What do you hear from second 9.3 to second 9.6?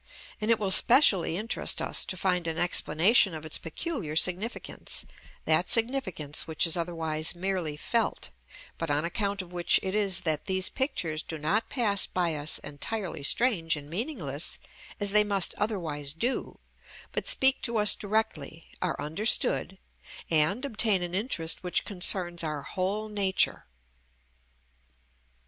of